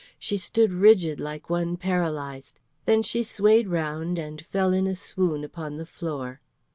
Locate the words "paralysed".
1.77-2.57